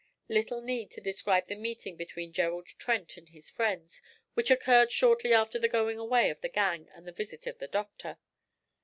[0.29, 4.01] Little need to describe the meeting between Gerald Trent and his friends,
[4.33, 7.67] which occurred shortly after the going away of the 'gang' and the visit of the
[7.67, 8.17] doctor.